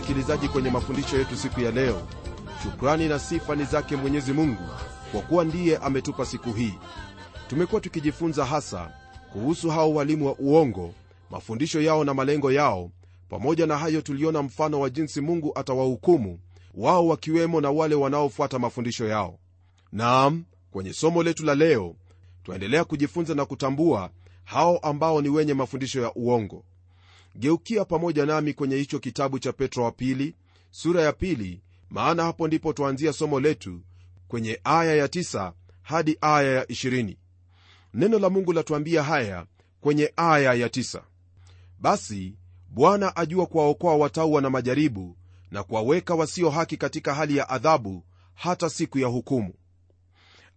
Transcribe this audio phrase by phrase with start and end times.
[0.00, 2.02] msikilizaji kwenye mafundisho yetu siku ya leo.
[2.62, 4.62] Shukrani na sifa ni zake mwenyezi mungu
[5.12, 6.74] kwa kuwa ndiye ametupa siku hii.
[7.48, 8.90] Tumekuwa tukijifunza hasa
[9.32, 10.94] kuhusu hao walimu wa uongo
[11.30, 12.90] mafundisho yao na malengo yao.
[13.28, 16.38] Pamoja na hayo tuliona mfano wa jinsi mungu atawahukumu
[16.74, 19.38] wao wakiwemo na wale wanaofuata mafundisho yao.
[19.92, 21.96] Naam kwenye somo letu la leo
[22.42, 24.10] twaendelea kujifunza na kutambua
[24.44, 26.64] hao ambao ni wenye mafundisho ya uongo
[27.38, 30.34] geukia pamoja nami kwenye hicho kitabu cha petro wa pili
[30.70, 33.80] sura ya pili maana hapo ndipo twaanzia somo letu
[34.28, 37.16] kwenye aya ya 9 hadi aya ya 20
[37.94, 39.46] neno la mungu latuambia haya
[39.80, 41.02] kwenye aya ya 9
[41.80, 42.34] basi
[42.68, 45.16] bwana ajua kuwaokoa watauwa na majaribu
[45.50, 49.54] na kuwaweka wasio haki katika hali ya adhabu hata siku ya hukumu.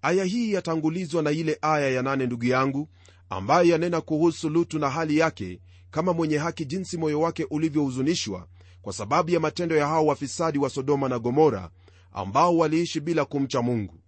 [0.02, 2.90] Aya hii yatangulizwa na ile aya ya 8 ndugu yangu
[3.30, 5.60] ambayo yanena kuhusu lutu na hali yake
[5.92, 8.48] kama mwenye haki jinsi moyo wake ulivyohuzunishwa
[8.82, 11.70] kwa sababu ya matendo ya hao wafisadi wa sodoma na gomora
[12.12, 14.00] ambao waliishi bila kumcha mungu.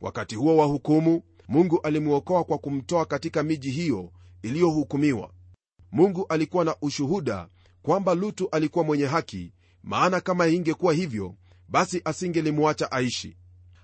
[0.00, 5.30] Wakati huo wa hukumu mungu alimwokoa kwa kumtoa katika miji hiyo iliyohukumiwa.
[5.92, 7.48] Mungu alikuwa na ushuhuda
[7.82, 9.52] kwamba lutu alikuwa mwenye haki
[9.82, 11.34] maana kama ingekuwa hivyo
[11.68, 13.36] basi asingelimwacha aishi.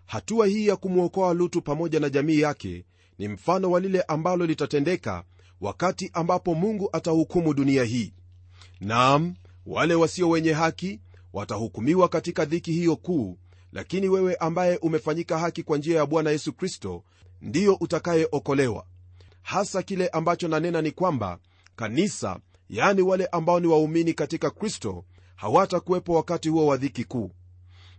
[0.06, 2.84] Hatua hii ya kumwokoa lutu pamoja na jamii yake
[3.18, 5.24] ni mfano wa lile ambalo litatendeka
[5.60, 8.12] wakati ambapo mungu atahukumu dunia hii.
[8.80, 9.34] Naam
[9.66, 11.00] wale wasio wenye haki
[11.32, 13.38] watahukumiwa katika dhiki hiyo kuu
[13.72, 17.04] lakini wewe ambaye umefanyika haki kwa njia ya bwana yesu kristo
[17.40, 18.86] ndiyo utakayeokolewa.
[19.42, 21.38] Hasa kile ambacho nanena ni kwamba
[21.76, 22.38] kanisa
[22.70, 25.04] yani wale ambao ni waumini katika kristo
[25.36, 27.30] hawatakuwepo wakati huo wa dhiki kuu.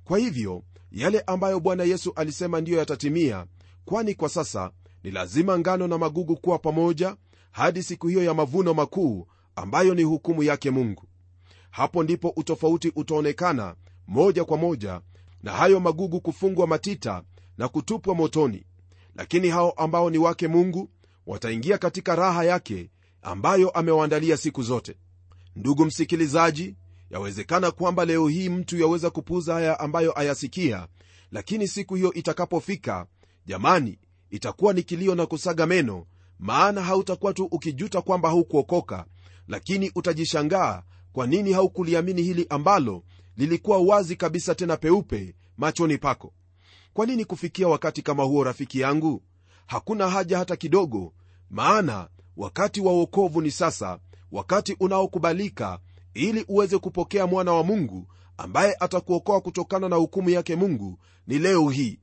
[0.03, 3.46] Kwa hivyo yale ambayo bwana yesu alisema ndiyo yatatimia
[3.85, 4.72] kwani kwa sasa
[5.03, 7.16] ni lazima ngano na magugu kuwa pamoja
[7.55, 11.07] hadi siku hiyo ya mavuno makuu ambayo ni hukumu yake mungu.
[11.71, 13.75] Hapo ndipo utofauti utaonekana
[14.07, 15.01] moja kwa moja
[15.43, 17.23] na hayo magugu kufungwa matita
[17.57, 18.66] na kutupwa motoni.
[19.16, 20.89] Lakini hao ambao ni wake mungu
[21.27, 22.89] wataingia katika raha yake
[23.21, 24.95] ambayo amewaandalia siku zote.
[25.55, 26.75] Ndugu msikilizaji
[27.09, 30.87] yawezekana kwamba leo hii mtu yaweza kupuuza haya ambayo ayasikia
[31.31, 33.05] lakini siku hiyo itakapofika
[33.45, 33.99] jamani
[34.29, 36.05] itakuwa ni kilio na kusaga meno
[36.40, 39.06] maana hautakuwa tu ukijuta kwamba haukuokoka
[39.47, 43.03] lakini utajishangaa kwa nini haukuliamini hili ambalo
[43.38, 46.34] lilikuwa wazi kabisa tena peupe machoni pako.
[46.94, 49.22] Kwa nini kufikia wakati kama huo rafiki yangu?
[49.66, 51.13] Hakuna haja hata kidogo
[51.50, 52.07] maana
[52.38, 54.00] wakati wa uokovu ni sasa
[54.31, 55.79] wakati unaokubalika
[56.13, 58.07] ili uweze kupokea mwana wa mungu
[58.38, 62.00] ambaye atakuokoa kutokana na hukumu yake mungu ni leo hii.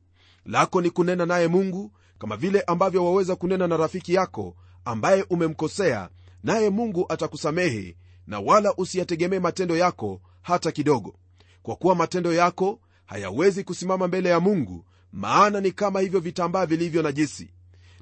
[0.47, 6.09] Lako ni kunena naye mungu kama vile ambavyo waweza kunena na rafiki yako ambaye umemkosea
[6.43, 7.97] naye mungu atakusamehe
[8.27, 11.15] na wala usiyategemee matendo yako hata kidogo.
[11.63, 17.03] Kwa kuwa matendo yako hayawezi kusimama mbele ya mungu maana ni kama hivyo vitambaa vilivyo
[17.03, 17.51] najisi.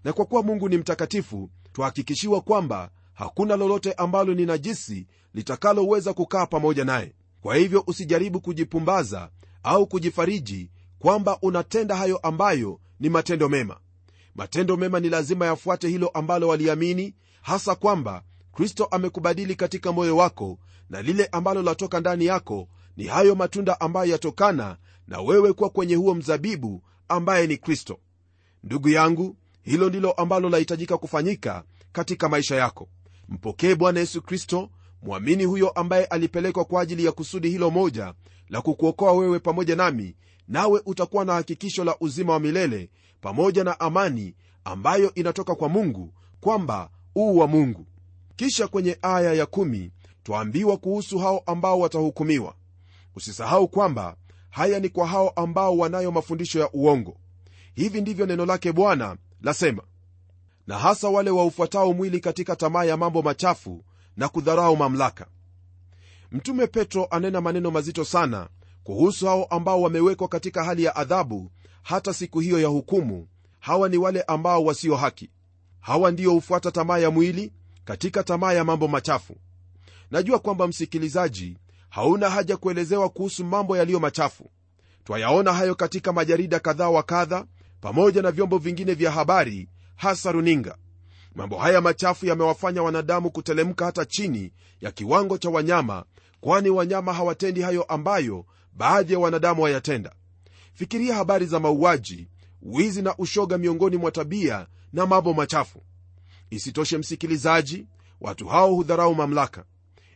[0.05, 6.47] Na kwa kuwa mungu ni mtakatifu twahakikishiwa kwamba hakuna lolote ambalo ni najisi litakaloweza kukaa
[6.47, 7.13] pamoja naye.
[7.41, 9.31] Kwa hivyo usijaribu kujipumbaza
[9.63, 13.77] au kujifariji kwamba unatenda hayo ambayo ni matendo mema
[14.35, 20.59] matendo mema ni lazima yafuate hilo ambalo waliamini hasa kwamba kristo amekubadili katika moyo wako
[20.91, 24.77] na lile ambalo latoka ndani yako ni hayo matunda ambayo yatokana
[25.09, 27.99] na wewe kuwa kwenye huo mzabibu ambaye ni kristo.
[28.65, 32.89] Ndugu yangu hilo ndilo ambalo lahitajika kufanyika katika maisha yako.
[33.29, 34.71] Mpokee bwana yesu kristo
[35.03, 38.15] mwamini huyo ambaye alipelekwa kwa ajili ya kusudi hilo moja
[38.49, 40.17] la kukuokoa wewe pamoja nami
[40.49, 44.35] nawe utakuwa na hakikisho la uzima wa milele pamoja na amani
[44.65, 47.87] ambayo inatoka kwa mungu kwamba uu wa mungu.
[48.37, 49.91] Kisha kwenye aya ya 1
[50.23, 52.55] twaambiwa kuhusu hao ambao watahukumiwa.
[53.17, 54.17] Usisahau kwamba
[54.51, 57.17] haya ni kwa hao ambao wanayo mafundisho ya uongo.
[57.75, 59.83] Hivi ndivyo neno lake bwana lasema.
[60.67, 63.85] Na hasa wale waufuatao mwili katika tamaa ya mambo machafu
[64.17, 65.27] na kudharau mamlaka.
[66.33, 68.49] Mtume petro anena maneno mazito sana
[68.85, 71.51] kuhusu hao ambao wamewekwa katika hali ya adhabu
[71.83, 73.29] hata siku hiyo ya hukumu.
[73.61, 75.31] Hawa ni wale ambao wasio haki.
[75.81, 77.53] Hawa ndiyo hufuata tamaa ya mwili
[77.85, 79.37] katika tamaa ya mambo machafu.
[80.11, 84.51] Najua kwamba msikilizaji hauna haja kuelezewa kuhusu mambo yaliyo machafu.
[85.05, 87.45] Twayaona hayo katika majarida kadhaa wa kadha
[87.81, 90.77] pamoja na vyombo vingine vya habari hasa runinga.
[91.35, 96.05] Mambo haya machafu yamewafanya wanadamu kutelemka hata chini ya kiwango cha wanyama
[96.41, 98.45] kwani wanyama hawatendi hayo ambayo
[98.81, 100.13] baadhi ya wanadamu wayatenda.
[100.75, 102.29] Fikiria habari za mauaji
[102.63, 105.83] wizi na ushoga miongoni mwa tabia na mambo machafu.
[106.51, 107.87] Isitoshe msikilizaji
[108.21, 109.65] watu hao hudharau mamlaka.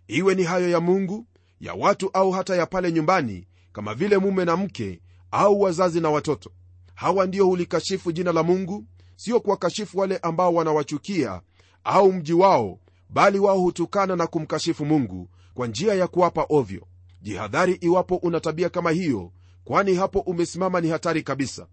[0.09, 1.27] Iwe ni hayo ya mungu
[1.61, 5.01] ya watu au hata ya pale nyumbani kama vile mume na mke
[5.31, 6.51] au wazazi na watoto.
[6.95, 8.85] Hawa ndio hulikashifu jina la mungu
[9.17, 11.41] sio kuwakashifu wale ambao wanawachukia
[11.85, 12.79] au mji wao
[13.09, 16.87] bali wao hutukana na kumkashifu mungu kwa njia ya kuwapa ovyo
[17.25, 19.33] jihadhari iwapo una tabia kama hiyo
[19.65, 21.67] kwani hapo umesimama ni hatari kabisa.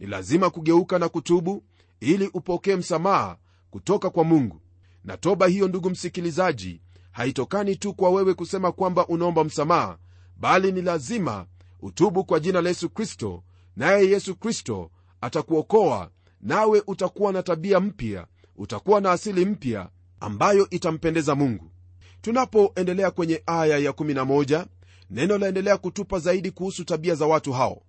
[0.00, 1.64] Ni lazima kugeuka na kutubu
[2.00, 3.36] ili upokee msamaha
[3.70, 4.60] kutoka kwa mungu.
[5.04, 6.80] Na toba hiyo ndugu msikilizaji
[7.12, 9.98] haitokani tu kwa wewe kusema kwamba unaomba msamaha
[10.36, 11.46] bali ni lazima
[11.80, 13.42] utubu kwa jina la yesu kristo
[13.76, 14.90] naye yesu kristo
[15.20, 16.10] atakuokoa
[16.40, 19.88] nawe utakuwa na tabia mpya utakuwa na asili mpya
[20.20, 21.70] ambayo itampendeza mungu.
[22.20, 24.66] Tunapoendelea kwenye aya ya 11
[25.10, 27.82] neno laendelea kutupa zaidi kuhusu tabia za watu hao.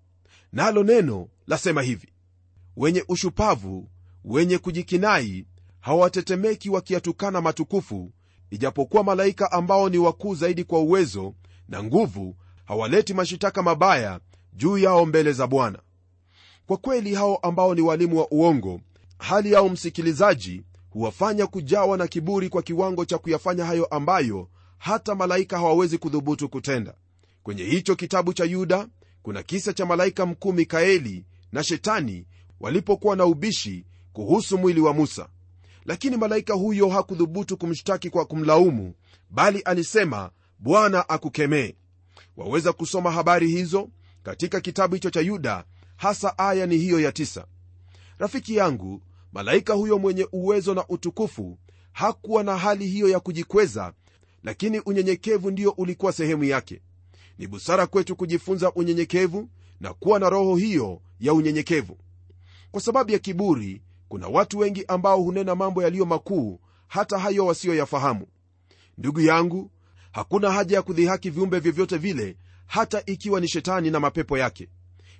[0.51, 2.07] Nalo neno lasema hivi
[2.77, 3.89] wenye ushupavu
[4.25, 5.45] wenye kujikinai
[5.79, 8.11] hawatetemeki wakiyatukana matukufu
[8.51, 11.33] ijapokuwa malaika ambao ni wakuu zaidi kwa uwezo
[11.69, 12.35] na nguvu
[12.65, 14.19] hawaleti mashitaka mabaya
[14.53, 15.79] juu yao mbele za bwana.
[16.67, 18.81] Kwa kweli hao ambao ni walimu wa uongo
[19.17, 25.57] hali yao msikilizaji huwafanya kujawa na kiburi kwa kiwango cha kuyafanya hayo ambayo hata malaika
[25.57, 26.93] hawawezi kudhubutu kutenda
[27.45, 28.87] kwenye hicho kitabu cha yuda
[29.21, 32.25] kuna kisa cha malaika mkuu mikaeli na shetani
[32.59, 35.29] walipokuwa na ubishi kuhusu mwili wa musa.
[35.85, 38.93] Lakini malaika huyo hakudhubutu kumshtaki kwa kumlaumu
[39.29, 41.73] bali alisema bwana akukemee.
[42.37, 43.89] Waweza kusoma habari hizo
[44.23, 45.63] katika kitabu hicho cha yuda
[45.95, 47.45] hasa aya ni hiyo ya tisa.
[48.17, 49.01] rafiki yangu
[49.33, 51.57] malaika huyo mwenye uwezo na utukufu
[51.91, 53.93] hakuwa na hali hiyo ya kujikweza
[54.43, 56.81] lakini unyenyekevu ndio ulikuwa sehemu yake
[57.37, 59.49] ni busara kwetu kujifunza unyenyekevu
[59.79, 61.97] na kuwa na roho hiyo ya unyenyekevu.
[62.71, 68.27] Kwa sababu ya kiburi kuna watu wengi ambao hunena mambo yaliyo makuu hata hayo wasiyoyafahamu.
[68.97, 69.71] Ndugu yangu
[70.11, 72.37] hakuna haja ya kudhihaki viumbe vyovyote vile
[72.67, 74.69] hata ikiwa ni shetani na mapepo yake.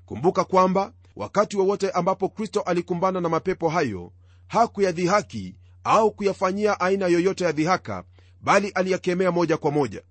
[0.05, 4.11] Kumbuka kwamba wakati wowote ambapo kristo alikumbana na mapepo hayo
[4.47, 8.03] hakuyadhihaki au kuyafanyia aina yoyote ya dhihaka
[8.41, 10.01] bali aliyakemea moja kwa moja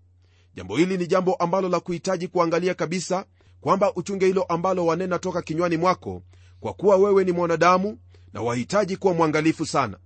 [0.54, 3.24] jambo hili ni jambo ambalo la kuhitaji kuangalia kabisa
[3.60, 6.22] kwamba uchunge hilo ambalo wanena toka kinywani mwako
[6.60, 7.98] kwa kuwa wewe ni mwanadamu
[8.32, 9.98] na wahitaji kuwa mwangalifu sana.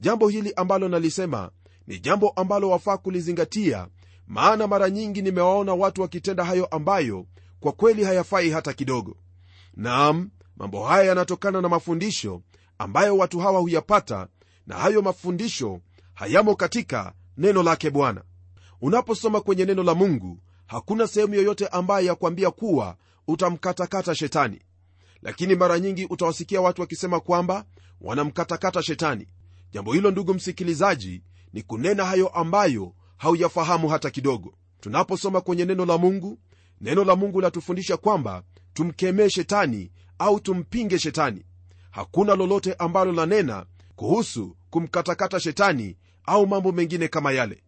[0.00, 1.50] Jambo hili ambalo nalisema
[1.86, 3.88] ni jambo ambalo wafaa kulizingatia
[4.26, 7.26] maana mara nyingi nimewaona watu wakitenda hayo ambayo
[7.60, 9.16] kwa kweli hayafai hata kidogo.
[9.74, 12.42] Naam mambo haya yanatokana na mafundisho
[12.78, 14.28] ambayo watu hawa huyapata
[14.66, 15.80] na hayo mafundisho
[16.14, 18.22] hayamo katika neno lake bwana
[18.80, 22.96] unaposoma kwenye neno la mungu hakuna sehemu yoyote ambayo yakwambia kuwa
[23.28, 24.60] utamkatakata shetani.
[25.22, 27.64] Lakini mara nyingi utawasikia watu wakisema kwamba
[28.00, 29.28] wanamkatakata shetani.
[29.72, 31.22] Jambo hilo ndugu msikilizaji
[31.52, 34.54] ni kunena hayo ambayo hauyafahamu hata kidogo.
[34.80, 36.38] Tunaposoma kwenye neno la mungu
[36.80, 38.42] neno la mungu latufundisha kwamba
[38.74, 41.44] tumkemee shetani au tumpinge shetani.
[41.90, 47.62] Hakuna lolote ambalo lanena kuhusu kumkatakata shetani au mambo mengine kama yale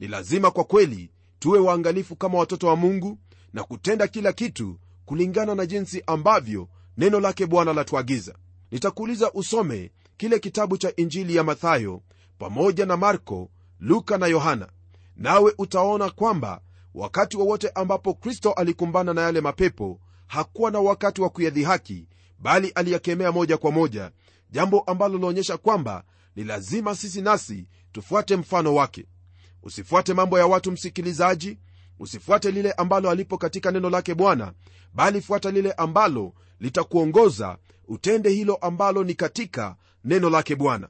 [0.00, 3.18] ni lazima kwa kweli tuwe waangalifu kama watoto wa mungu
[3.52, 8.34] na kutenda kila kitu kulingana na jinsi ambavyo neno lake bwana latuagiza
[8.70, 12.02] nitakuuliza usome kile kitabu cha injili ya mathayo
[12.38, 13.50] pamoja na marko
[13.80, 14.68] luka na yohana.
[15.16, 16.60] Nawe utaona kwamba
[16.94, 22.68] wakati wowote wa ambapo kristo alikumbana na yale mapepo hakuwa na wakati wa kuyadhihaki bali
[22.68, 24.10] aliyakemea moja kwa moja
[24.50, 26.04] jambo ambalo linaonyesha kwamba
[26.36, 29.06] ni lazima sisi nasi tufuate mfano wake
[29.62, 31.58] usifuate mambo ya watu msikilizaji.
[31.98, 34.52] Usifuate lile ambalo alipo katika neno lake bwana
[34.94, 37.58] bali fuata lile ambalo litakuongoza
[37.88, 40.88] utende hilo ambalo ni katika neno lake bwana.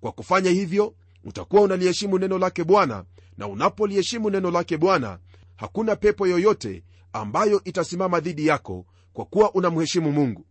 [0.00, 0.94] Kwa kufanya hivyo
[1.24, 3.04] utakuwa unaliheshimu neno lake bwana
[3.38, 5.18] na unapoliheshimu neno lake bwana
[5.56, 10.46] hakuna pepo yoyote ambayo itasimama dhidi yako kwa kuwa unamheshimu mungu.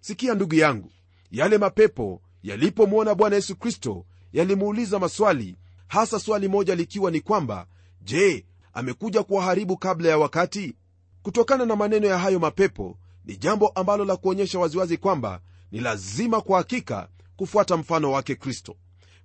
[0.00, 0.90] Sikia ndugu yangu
[1.30, 5.56] yale mapepo yalipomwona bwana yesu kristo yalimuuliza maswali
[5.90, 7.66] hasa swali moja likiwa ni kwamba
[8.02, 10.76] je amekuja kuwaharibu kabla ya wakati?
[11.22, 15.40] Kutokana na maneno ya hayo mapepo ni jambo ambalo la kuonyesha waziwazi kwamba
[15.72, 18.76] ni lazima kwa hakika kufuata mfano wake kristo.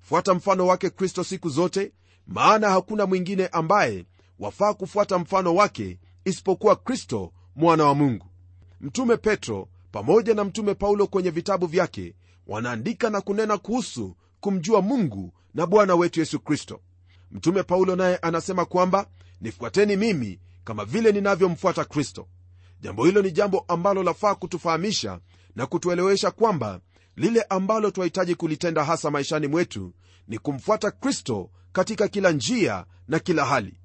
[0.02, 1.92] Fuata mfano wake kristo siku zote
[2.28, 4.06] maana hakuna mwingine ambaye
[4.40, 8.26] wafaa kufuata mfano wake isipokuwa kristo mwana wa mungu.
[8.82, 12.16] Mtume petro pamoja na mtume paulo kwenye vitabu vyake
[12.48, 16.82] wanaandika na kunena kuhusu kumjua mungu na bwana wetu yesu kristo.
[17.32, 19.08] Mtume paulo naye anasema kwamba
[19.42, 22.28] nifuateni mimi kama vile ninavyomfuata kristo.
[22.82, 25.20] Jambo hilo ni jambo ambalo lafaa kutufahamisha
[25.56, 26.80] na kutuelewesha kwamba
[27.16, 29.94] lile ambalo twahitaji kulitenda hasa maishani mwetu
[30.28, 33.78] ni kumfuata kristo katika kila njia na kila hali.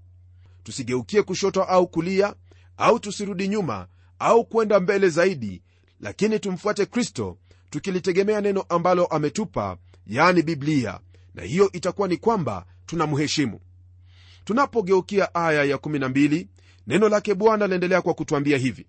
[0.62, 2.34] Tusigeukie kushoto au kulia
[2.76, 3.88] au tusirudi nyuma
[4.18, 5.62] au kwenda mbele zaidi
[6.00, 7.38] lakini tumfuate kristo
[7.70, 9.76] tukilitegemea neno ambalo ametupa
[10.10, 11.00] yani biblia
[11.34, 13.60] na hiyo itakuwa ni kwamba tunamheshimu.
[14.44, 16.46] Tunapogeukia aya ya 12
[16.86, 18.86] neno lake bwana laendelea kwa kutwambia hivi.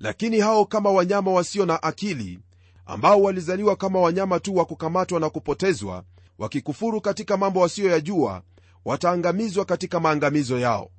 [0.00, 2.40] Lakini hao kama wanyama wasio na akili
[2.86, 6.04] ambao walizaliwa kama wanyama tu wa kukamatwa na kupotezwa
[6.38, 8.42] wakikufuru katika mambo wasiyoyajua
[8.84, 10.90] wataangamizwa katika maangamizo yao.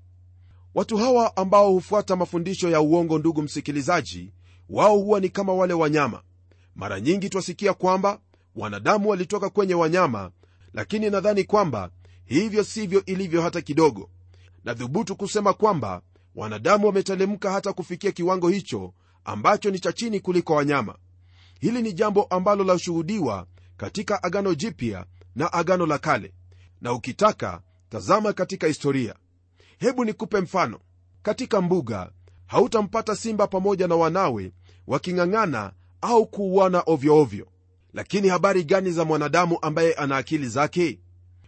[0.75, 4.33] Watu hawa ambao hufuata mafundisho ya uongo ndugu msikilizaji
[4.69, 6.21] wao huwa ni kama wale wanyama.
[6.75, 8.19] Mara nyingi twasikia kwamba
[8.55, 10.31] wanadamu walitoka kwenye wanyama
[10.73, 11.89] lakini nadhani kwamba
[12.25, 14.09] hivyo sivyo ilivyo hata kidogo.
[14.63, 16.01] Nadhubutu kusema kwamba
[16.35, 18.93] wanadamu wametelemka hata kufikia kiwango hicho
[19.25, 20.95] ambacho ni cha chini kuliko wanyama.
[21.59, 25.05] Hili ni jambo ambalo lashuhudiwa katika agano jipya
[25.35, 26.33] na agano la kale.
[26.81, 29.15] Na ukitaka tazama katika historia.
[29.77, 30.79] Hebu nikupe mfano.
[31.21, 32.11] Katika mbuga
[32.47, 34.51] hautampata simba pamoja na wanawe
[34.87, 37.47] waking'ang'ana au kuuana ovyoovyo
[37.93, 40.99] lakini habari gani za mwanadamu ambaye ana akili zake?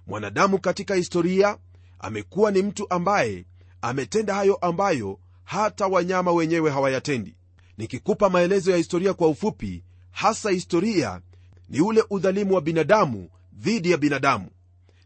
[0.08, 1.58] Mwanadamu katika historia
[2.00, 3.46] amekuwa ni mtu ambaye
[3.82, 7.36] ametenda hayo ambayo hata wanyama wenyewe hawayatendi.
[7.78, 11.22] Nikikupa maelezo ya historia kwa ufupi hasa historia
[11.70, 14.48] ni ule udhalimu wa binadamu dhidi ya binadamu.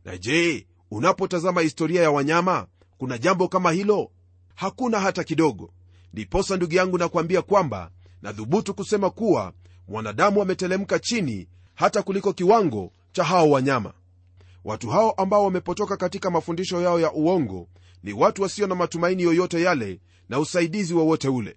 [0.05, 2.67] Na je unapotazama historia ya wanyama
[2.97, 4.11] kuna jambo kama hilo?
[4.55, 5.73] Hakuna hata kidogo.
[6.13, 7.91] Ndiposa ndugu yangu nakwambia kwamba
[8.21, 9.53] nadhubutu kusema kuwa
[9.87, 13.93] mwanadamu wametelemka chini hata kuliko kiwango cha hao wanyama.
[14.65, 17.67] Watu hao ambao wamepotoka katika mafundisho yao ya uongo
[18.03, 21.55] ni watu wasio na matumaini yoyote yale na usaidizi wowote ule.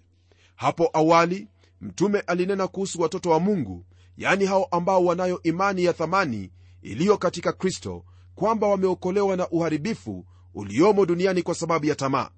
[0.55, 1.47] Hapo awali
[1.81, 3.85] mtume alinena kuhusu watoto wa mungu
[4.17, 8.03] yaani hao ambao wanayo imani ya thamani iliyo katika kristo
[8.35, 12.29] kwamba wameokolewa na uharibifu uliomo duniani kwa sababu ya tamaa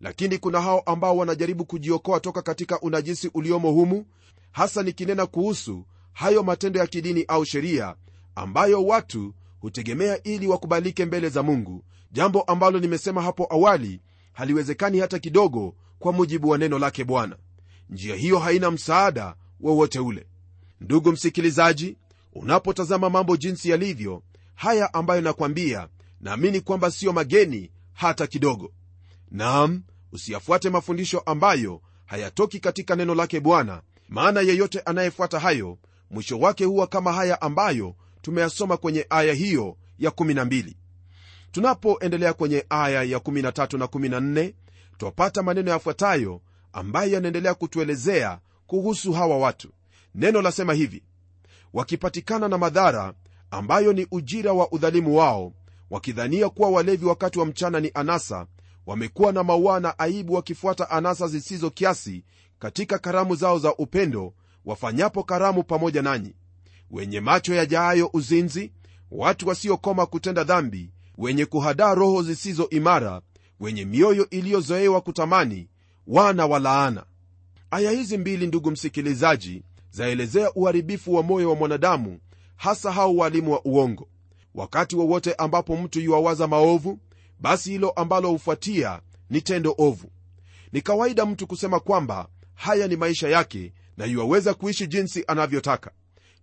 [0.00, 4.06] lakini kuna hao ambao wanajaribu kujiokoa toka katika unajisi uliomo humu
[4.52, 7.94] hasa nikinena kuhusu hayo matendo ya kidini au sheria
[8.34, 14.00] ambayo watu hutegemea ili wakubalike mbele za mungu jambo ambalo nimesema hapo awali
[14.32, 17.36] haliwezekani hata kidogo kwa mujibu wa neno lake bwana.
[17.90, 20.26] Njia hiyo haina msaada wowote ule.
[20.80, 21.96] Ndugu msikilizaji
[22.32, 24.22] unapotazama mambo jinsi yalivyo
[24.54, 25.88] haya ambayo nakwambia
[26.20, 28.72] naamini kwamba siyo mageni hata kidogo
[29.30, 29.82] naam
[30.12, 33.82] usiyafuate mafundisho ambayo hayatoki katika neno lake bwana.
[34.08, 35.78] Maana yeyote anayefuata hayo
[36.10, 40.74] mwisho wake huwa kama haya ambayo tumeyasoma kwenye aya hiyo ya 12
[41.52, 44.52] tunapoendelea kwenye aya ya 13 na 14
[44.98, 46.40] twapata maneno yafuatayo
[46.72, 49.68] ambayo yanaendelea kutuelezea kuhusu hawa watu.
[50.14, 51.02] Neno lasema hivi
[51.72, 53.14] wakipatikana na madhara
[53.50, 55.52] ambayo ni ujira wa udhalimu wao
[55.90, 58.46] wakidhania kuwa walevi wakati wa mchana ni anasa
[58.90, 62.24] wamekuwa na maua na aibu wakifuata anasa zisizo kiasi
[62.58, 66.34] katika karamu zao za upendo wafanyapo karamu pamoja nanyi.
[66.90, 68.72] Wenye macho yajaayo uzinzi
[69.10, 73.20] watu wasiokoma kutenda dhambi wenye kuhadaa roho zisizo imara
[73.60, 75.68] wenye mioyo iliyozoewa kutamani
[76.06, 77.04] wana wa laana.
[77.70, 82.18] Aya hizi mbili ndugu msikilizaji zaelezea uharibifu wa moyo wa mwanadamu
[82.56, 84.08] hasa hao walimu wa uongo.
[84.54, 86.98] Wakati wowote wa ambapo mtu yuwawaza maovu
[87.40, 90.10] basi hilo ambalo hufuatia ni tendo ovu.
[90.72, 95.90] Ni kawaida mtu kusema kwamba haya ni maisha yake na yuwaweza kuishi jinsi anavyotaka.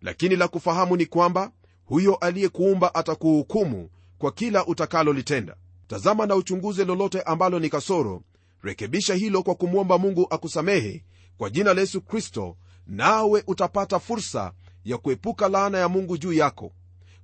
[0.01, 1.51] Lakini la kufahamu ni kwamba
[1.85, 5.55] huyo aliyekuumba atakuhukumu kwa kila utakalolitenda.
[5.87, 8.21] Tazama na uchunguze lolote ambalo ni kasoro
[8.63, 11.03] rekebisha hilo kwa kumwomba mungu akusamehe
[11.37, 14.51] kwa jina la yesu kristo nawe utapata fursa
[14.85, 16.71] ya kuepuka laana ya mungu juu yako.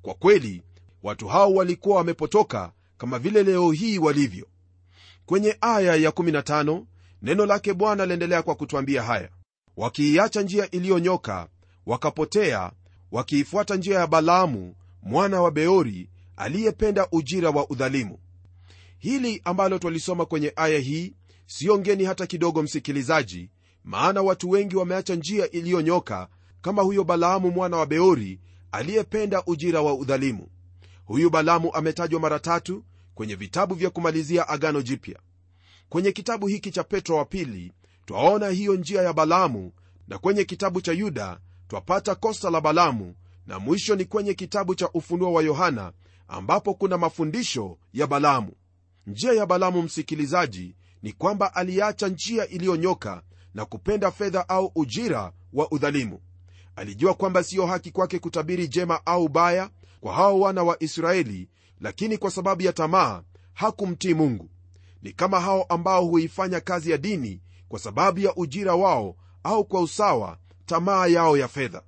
[0.02, 0.64] Kwa kweli
[1.04, 4.48] watu hao walikuwa wamepotoka kama vile leo hii walivyo.
[5.26, 6.84] Kwenye aya ya 15
[7.22, 9.30] neno lake bwana liendelea kwa kutwambia haya.
[9.78, 11.48] Wakiiacha njia iliyonyoka
[11.86, 12.72] wakapotea
[13.12, 18.20] wakiifuata njia ya balaamu mwana wa beori aliyependa ujira wa udhalimu.
[18.98, 21.14] Hili ambalo twalisoma kwenye aya hii
[21.46, 23.50] siyo ngeni hata kidogo msikilizaji
[23.84, 26.28] maana watu wengi wameacha njia iliyonyoka
[26.62, 28.40] kama huyo balaamu mwana wa beori
[28.72, 30.48] aliyependa ujira wa udhalimu
[31.06, 32.84] huyu balamu ametajwa mara tatu
[33.16, 35.20] kwenye vitabu vya kumalizia agano jipya.
[35.90, 37.74] Kwenye kitabu hiki cha petro wa pili
[38.06, 39.72] twaona hiyo njia ya balamu
[40.08, 43.16] na kwenye kitabu cha yuda twapata kosa la balamu
[43.48, 45.94] na mwisho ni kwenye kitabu cha ufunuo wa yohana
[46.28, 48.52] ambapo kuna mafundisho ya balamu.
[49.08, 53.22] Njia ya balamu msikilizaji ni kwamba aliacha njia iliyonyoka
[53.54, 56.20] na kupenda fedha au ujira wa udhalimu.
[56.76, 59.70] Alijua kwamba siyo haki kwake kutabiri jema au baya
[60.04, 61.48] kwa hao wana wa israeli
[61.80, 64.50] lakini kwa sababu ya tamaa hakumtii mungu.
[65.02, 69.82] Ni kama hao ambao huifanya kazi ya dini kwa sababu ya ujira wao au kwa
[69.82, 71.82] usawa tamaa yao ya fedha.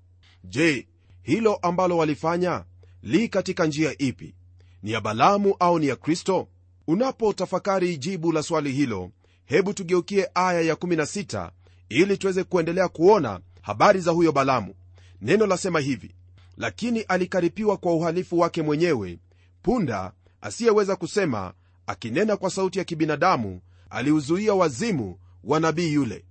[0.43, 0.87] Je
[1.21, 2.65] hilo ambalo walifanya
[3.03, 4.35] li katika njia ipi?
[4.83, 6.47] Ni ya balamu au ni ya kristo?
[6.87, 9.11] Unapotafakari jibu la swali hilo
[9.45, 11.49] hebu tugeukie aya ya16
[11.89, 14.73] ili tuweze kuendelea kuona habari za huyo balamu.
[15.21, 16.15] Neno lasema hivi
[16.57, 19.19] lakini alikaripiwa kwa uhalifu wake mwenyewe.
[19.61, 21.53] Punda asiyeweza kusema
[21.87, 26.25] akinena kwa sauti ya kibinadamu aliuzuia wazimu wa nabii yule.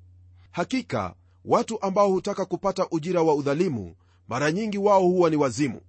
[0.51, 1.15] Hakika
[1.45, 3.95] watu ambao hutaka kupata ujira wa udhalimu
[4.29, 5.81] mara nyingi wao huwa ni wazimu.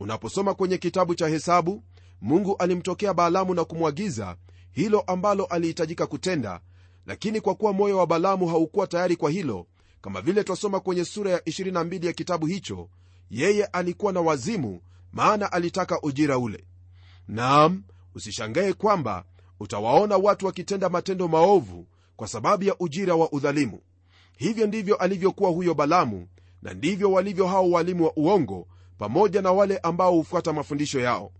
[0.00, 1.82] Unaposoma kwenye kitabu cha hesabu
[2.20, 4.36] mungu alimtokea baalamu na kumwagiza
[4.72, 6.60] hilo ambalo alihitajika kutenda
[7.06, 9.66] lakini kwa kuwa moyo wa balamu haukuwa tayari kwa hilo
[10.00, 12.88] kama vile twasoma kwenye sura ya 22 ya kitabu hicho
[13.32, 14.80] yeye alikuwa na wazimu
[15.12, 16.64] maana alitaka ujira ule.
[17.28, 17.82] Naam
[18.14, 19.24] usishangae kwamba
[19.60, 21.86] utawaona watu wakitenda matendo maovu
[22.16, 23.80] kwa sababu ya ujira wa udhalimu.
[24.36, 26.28] Hivyo ndivyo alivyokuwa huyo balamu
[26.62, 28.66] na ndivyo walivyo hao walimu wa uongo
[28.98, 31.32] pamoja na wale ambao hufuata mafundisho yao.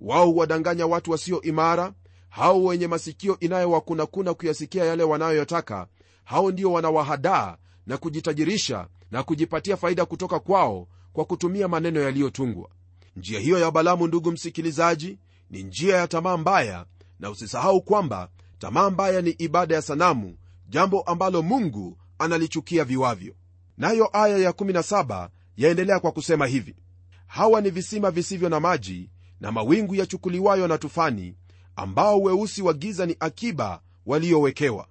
[0.00, 1.92] Wao huwadanganya watu wasio imara
[2.28, 5.86] hao wenye masikio inayowakunakuna kuyasikia yale wanayotaka
[6.24, 12.68] hao ndio wanawahadaa na kujitajirisha na kujipatia faida kutoka kwao kwa kutumia maneno yaliyotungwa.
[13.16, 15.18] Njia hiyo ya balamu ndugu msikilizaji
[15.50, 16.86] ni njia ya tamaa mbaya
[17.20, 20.36] na usisahau kwamba tamaa mbaya ni ibada ya sanamu
[20.68, 23.34] jambo ambalo mungu analichukia viwavyo.
[23.78, 26.76] Nayo aya ya17 yaendelea kwa kusema hivi
[27.26, 31.34] hawa ni visima visivyo na maji na mawingu yachukuliwayo na tufani
[31.76, 34.86] ambao weusi wa giza ni akiba waliowekewa.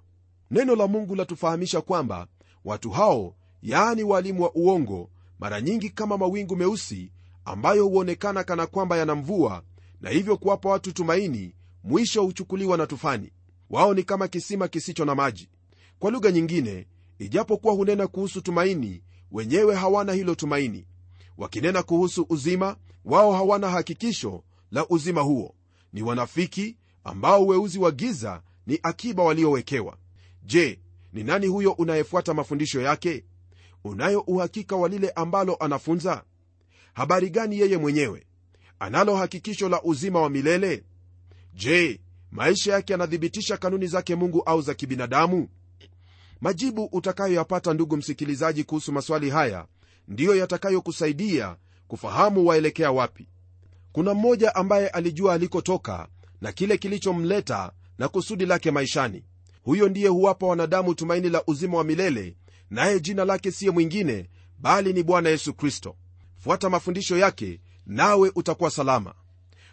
[0.51, 2.27] Neno la mungu latufahamisha kwamba
[2.65, 5.09] watu hao yaani walimu wa uongo
[5.39, 7.11] mara nyingi kama mawingu meusi
[7.45, 9.63] ambayo huonekana kana kwamba yana mvua
[10.01, 13.31] na hivyo kuwapa watu tumaini mwisho huchukuliwa na tufani.
[13.69, 15.49] Wao ni kama kisima kisicho na maji.
[15.99, 16.87] Kwa lugha nyingine
[17.19, 20.87] ijapokuwa hunena kuhusu tumaini wenyewe hawana hilo tumaini.
[21.37, 25.55] Wakinena kuhusu uzima wao hawana hakikisho la uzima huo.
[25.93, 29.97] Ni wanafiki ambao weuzi wa giza ni akiba waliowekewa.
[30.43, 30.79] Je
[31.13, 33.23] ni nani huyo unayefuata mafundisho yake
[33.85, 36.23] unayo uhakika wa lile ambalo anafunza?
[36.93, 38.25] Habari gani yeye mwenyewe?
[38.79, 40.83] Analo hakikisho la uzima wa milele?
[41.53, 45.47] Je maisha yake yanathibitisha kanuni zake mungu au za kibinadamu?
[46.41, 49.65] Majibu utakayoyapata ndugu msikilizaji kuhusu maswali haya
[50.07, 51.55] ndiyo yatakayokusaidia
[51.87, 53.27] kufahamu waelekea wapi.
[53.91, 56.07] Kuna mmoja ambaye alijua alikotoka
[56.41, 59.23] na kile kilichomleta na kusudi lake maishani.
[59.63, 62.35] Huyo ndiye huwapa wanadamu tumaini la uzima wa milele
[62.75, 65.95] naye jina lake siye mwingine bali ni bwana yesu kristo.
[66.37, 69.13] Fuata mafundisho yake nawe utakuwa salama.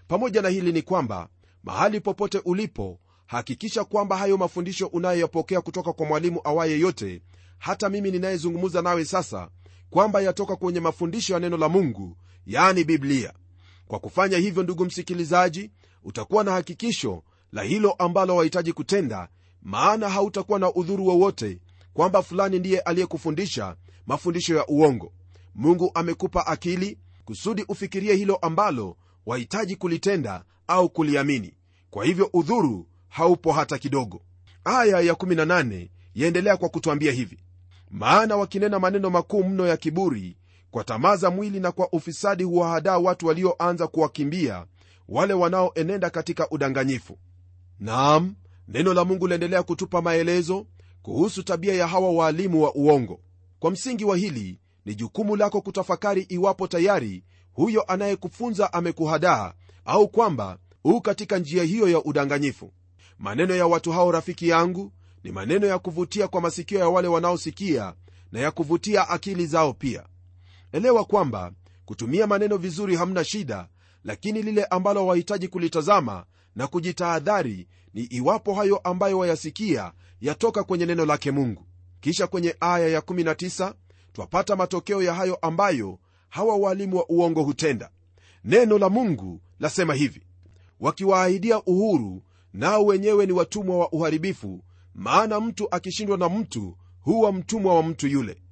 [0.08, 1.28] Pamoja na hili ni kwamba
[1.62, 7.22] mahali popote ulipo hakikisha kwamba hayo mafundisho unayoyapokea kutoka kwa mwalimu awaye yote
[7.58, 9.48] hata mimi ninayezungumza nawe sasa
[9.90, 13.32] kwamba yatoka kwenye mafundisho ya neno la mungu yani biblia.
[13.86, 15.70] Kwa kufanya hivyo ndugu msikilizaji
[16.04, 19.28] utakuwa na hakikisho la hilo ambalo wahitaji kutenda
[19.62, 21.58] maana hautakuwa na udhuru wowote
[21.94, 23.76] kwamba fulani ndiye aliyekufundisha
[24.06, 25.12] mafundisho ya uongo.
[25.54, 31.54] Mungu amekupa akili kusudi ufikirie hilo ambalo wahitaji kulitenda au kuliamini.
[31.90, 34.22] Kwa hivyo udhuru haupo hata kidogo.
[34.64, 37.38] Aya ya18 yaendelea kwa kutwambia hivi.
[37.90, 40.36] Maana wakinena maneno makuu mno ya kiburi
[40.70, 44.66] kwa tamaa za mwili na kwa ufisadi huwahadaa watu walioanza kuwakimbia
[45.08, 47.18] wale wanaoenenda katika udanganyifu.
[47.78, 48.34] Naam
[48.68, 50.66] neno la mungu laendelea kutupa maelezo
[51.02, 53.20] kuhusu tabia ya hawa waalimu wa uongo.
[53.58, 59.52] Kwa msingi wa hili ni jukumu lako kutafakari iwapo tayari huyo anayekufunza amekuhadaa
[59.84, 62.72] au kwamba huu katika njia hiyo ya udanganyifu.
[63.18, 64.92] Maneno ya watu hao rafiki yangu
[65.24, 67.94] ni maneno ya kuvutia kwa masikio ya wale wanaosikia
[68.32, 70.02] na ya kuvutia akili zao pia.
[70.72, 71.52] Elewa kwamba
[71.84, 73.68] kutumia maneno vizuri hamna shida
[74.04, 76.24] lakini lile ambalo wahitaji kulitazama
[76.56, 81.66] na kujitahadhari ni iwapo hayo ambayo wayasikia yatoka kwenye neno lake mungu.
[82.00, 83.74] Kisha kwenye aya ya19
[84.12, 87.90] twapata matokeo ya hayo ambayo hawa waalimu wa uongo hutenda.
[88.44, 90.22] Neno la mungu lasema hivi
[90.80, 97.74] wakiwaahidia uhuru nao wenyewe ni watumwa wa uharibifu maana mtu akishindwa na mtu huwa mtumwa
[97.74, 98.42] wa mtu yule.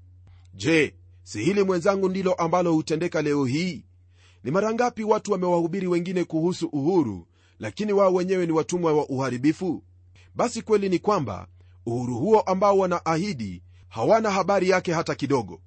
[0.55, 3.85] Je si hili mwenzangu ndilo ambalo hutendeka leo hii?
[4.45, 7.27] Ni mara ngapi watu wamewahubiri wengine kuhusu uhuru
[7.61, 9.83] lakini wao wenyewe ni watumwa wa uharibifu?
[10.35, 11.47] Basi kweli ni kwamba
[11.87, 15.61] uhuru huo ambao wanaahidi hawana habari yake hata kidogo.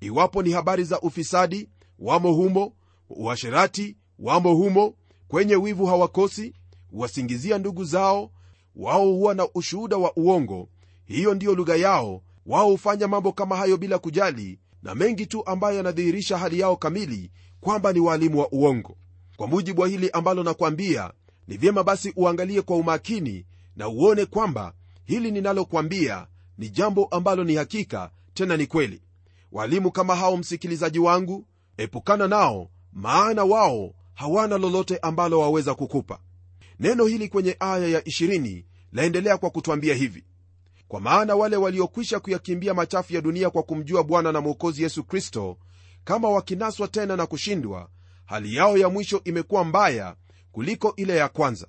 [0.00, 2.72] Iwapo ni habari za ufisadi wamo humo
[3.10, 4.94] uasherati wamo humo
[5.28, 6.54] kwenye wivu hawakosi
[6.92, 8.30] wasingizia ndugu zao
[8.76, 10.68] wao huwa na ushuhuda wa uongo.
[11.04, 15.76] Hiyo ndiyo lugha yao wao hufanya mambo kama hayo bila kujali na mengi tu ambayo
[15.76, 18.96] yanadhihirisha hali yao kamili kwamba ni waalimu wa uongo.
[19.36, 21.12] Kwa mujibu wa hili ambalo nakwambia
[21.50, 26.26] ni vyema basi uangalie kwa umakini na uone kwamba hili ninalokwambia
[26.58, 29.02] ni jambo ambalo ni hakika tena ni kweli.
[29.52, 36.18] Walimu kama hao msikilizaji wangu epukana nao maana wao hawana lolote ambalo waweza kukupa.
[36.80, 40.24] Neno hili kwenye aya ya 20 laendelea kwa kutwambia hivi.
[40.88, 45.58] Kwa maana wale waliokwisha kuyakimbia machafu ya dunia kwa kumjua bwana na mwokozi yesu kristo
[46.04, 47.90] kama wakinaswa tena na kushindwa
[48.24, 50.16] hali yao ya mwisho imekuwa mbaya
[50.52, 51.66] kuliko ile ya kwanza.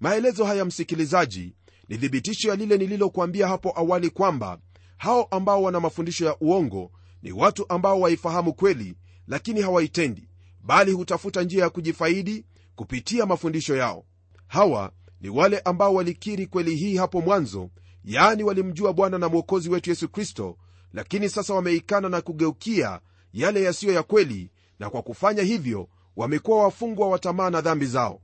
[0.00, 1.54] Maelezo haya msikilizaji
[1.88, 4.58] ni thibitisho ya lile nililokuambia hapo awali kwamba
[4.96, 6.90] hao ambao wana mafundisho ya uongo
[7.22, 10.28] ni watu ambao waifahamu kweli lakini hawaitendi
[10.60, 14.04] bali hutafuta njia ya kujifaidi kupitia mafundisho yao.
[14.46, 17.70] Hawa ni wale ambao walikiri kweli hii hapo mwanzo
[18.04, 20.56] yaani walimjua bwana na mwokozi wetu yesu kristo
[20.92, 23.00] lakini sasa wameikana na kugeukia
[23.32, 28.20] yale yasiyo ya kweli na kwa kufanya hivyo wamekuwa wafungwa wa tamaa na dhambi zao.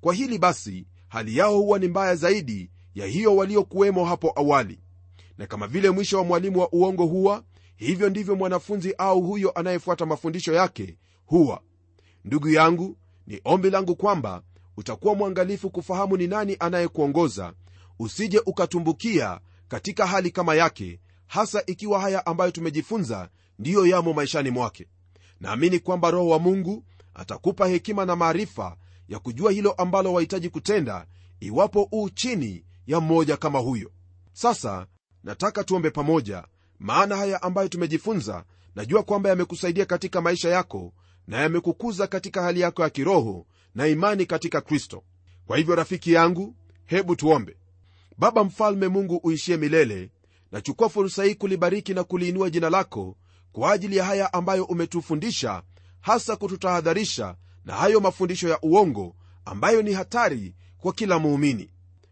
[0.00, 4.78] Kwa hili basi hali yao huwa ni mbaya zaidi ya hiyo waliokuwemo hapo awali.
[5.38, 7.44] Na kama vile mwisho wa mwalimu wa uongo huwa
[7.76, 11.60] hivyo ndivyo mwanafunzi au huyo anayefuata mafundisho yake huwa.
[12.24, 14.42] Ndugu yangu ni ombi langu kwamba
[14.76, 17.52] utakuwa mwangalifu kufahamu ni nani anayekuongoza.
[17.98, 24.86] Usije ukatumbukia katika hali kama yake hasa ikiwa haya ambayo tumejifunza ndiyo yamo maishani mwake.
[25.40, 28.76] Naamini kwamba roho wa mungu atakupa hekima na maarifa
[29.08, 31.06] ya kujua hilo ambalo wahitaji kutenda
[31.40, 33.90] iwapo uu chini ya mmoja kama huyo.
[34.32, 34.86] Sasa
[35.24, 36.44] nataka tuombe pamoja
[36.78, 38.44] maana haya ambayo tumejifunza
[38.74, 40.92] najua kwamba yamekusaidia katika maisha yako
[41.26, 45.02] na yamekukuza katika hali yako ya kiroho na imani katika kristo.
[45.46, 46.54] Kwa hivyo rafiki yangu
[46.86, 47.56] hebu tuombe.
[48.18, 50.10] Baba mfalme mungu uishie milele
[50.52, 53.16] nachukua fursa hii kulibariki na kuliinua jina lako
[53.52, 55.62] kwa ajili ya haya ambayo umetufundisha
[56.02, 61.70] hasa kututahadharisha na hayo mafundisho ya uongo ambayo ni hatari kwa kila muumini.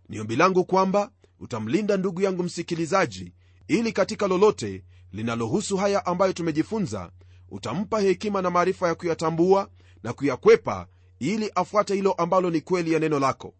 [0.08, 3.32] Ni ombi langu kwamba utamlinda ndugu yangu msikilizaji
[3.68, 7.10] ili katika lolote linalohusu haya ambayo tumejifunza
[7.50, 9.68] utampa hekima na maarifa ya kuyatambua
[10.02, 10.86] na kuyakwepa
[11.18, 13.54] ili afuate hilo ambalo ni kweli ya neno lako.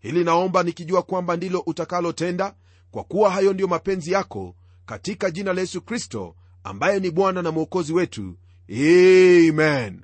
[0.00, 2.54] Hili naomba nikijua kwamba ndilo utakalotenda
[2.90, 4.54] kwa kuwa hayo ndiyo mapenzi yako
[4.86, 8.36] katika jina la yesu kristo ambaye ni bwana na mwokozi wetu
[8.70, 10.02] amen.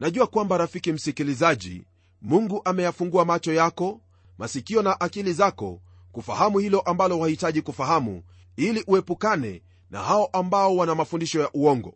[0.00, 1.84] Najua kwamba rafiki msikilizaji
[2.22, 4.00] mungu ameyafungua macho yako
[4.38, 5.80] masikio na akili zako
[6.12, 8.22] kufahamu hilo ambalo wahitaji kufahamu
[8.56, 11.94] ili uepukane na hao ambao wana mafundisho ya uongo.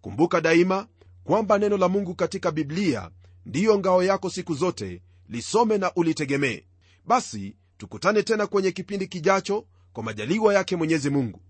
[0.00, 0.86] Kumbuka daima
[1.24, 3.10] kwamba neno la mungu katika biblia
[3.46, 6.62] ndiyo ngao yako siku zote lisome na ulitegemee.
[7.06, 11.40] Basi tukutane tena kwenye kipindi kijacho kwa majaliwa yake mwenyezi mungu.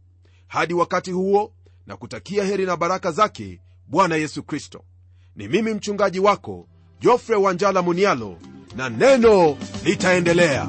[0.46, 1.52] Hadi wakati huo
[1.87, 3.61] na kutakia heri na baraka zake
[3.94, 4.85] bwana yesu kristo.
[5.37, 6.68] Ni mimi mchungaji wako
[7.00, 8.37] jofre wanjala munialo
[8.76, 10.68] na neno litaendelea